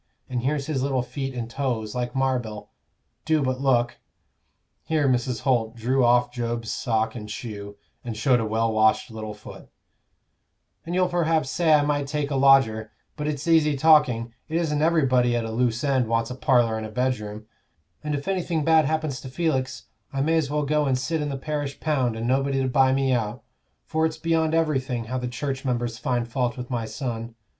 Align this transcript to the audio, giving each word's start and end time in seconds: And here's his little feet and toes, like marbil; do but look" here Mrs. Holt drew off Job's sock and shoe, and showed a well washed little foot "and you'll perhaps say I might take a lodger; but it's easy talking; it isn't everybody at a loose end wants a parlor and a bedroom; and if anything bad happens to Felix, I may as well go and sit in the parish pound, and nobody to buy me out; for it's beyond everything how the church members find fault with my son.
And 0.27 0.41
here's 0.41 0.65
his 0.65 0.81
little 0.81 1.03
feet 1.03 1.35
and 1.35 1.47
toes, 1.47 1.93
like 1.93 2.15
marbil; 2.15 2.71
do 3.23 3.43
but 3.43 3.61
look" 3.61 3.97
here 4.83 5.07
Mrs. 5.07 5.41
Holt 5.41 5.75
drew 5.75 6.03
off 6.03 6.31
Job's 6.31 6.71
sock 6.71 7.13
and 7.13 7.29
shoe, 7.29 7.75
and 8.03 8.17
showed 8.17 8.39
a 8.39 8.45
well 8.47 8.73
washed 8.73 9.11
little 9.11 9.35
foot 9.35 9.69
"and 10.87 10.95
you'll 10.95 11.07
perhaps 11.07 11.51
say 11.51 11.71
I 11.75 11.83
might 11.83 12.07
take 12.07 12.31
a 12.31 12.35
lodger; 12.35 12.91
but 13.15 13.27
it's 13.27 13.47
easy 13.47 13.75
talking; 13.77 14.33
it 14.49 14.57
isn't 14.57 14.81
everybody 14.81 15.35
at 15.35 15.45
a 15.45 15.51
loose 15.51 15.83
end 15.83 16.07
wants 16.07 16.31
a 16.31 16.35
parlor 16.35 16.77
and 16.77 16.85
a 16.87 16.89
bedroom; 16.89 17.45
and 18.03 18.15
if 18.15 18.27
anything 18.27 18.63
bad 18.65 18.85
happens 18.85 19.21
to 19.21 19.29
Felix, 19.29 19.83
I 20.11 20.21
may 20.21 20.35
as 20.35 20.49
well 20.49 20.63
go 20.65 20.87
and 20.87 20.97
sit 20.97 21.21
in 21.21 21.29
the 21.29 21.37
parish 21.37 21.79
pound, 21.79 22.15
and 22.15 22.25
nobody 22.27 22.59
to 22.63 22.67
buy 22.67 22.91
me 22.91 23.11
out; 23.13 23.43
for 23.85 24.07
it's 24.07 24.17
beyond 24.17 24.55
everything 24.55 25.03
how 25.03 25.19
the 25.19 25.27
church 25.27 25.63
members 25.63 25.99
find 25.99 26.27
fault 26.27 26.57
with 26.57 26.71
my 26.71 26.85
son. 26.85 27.35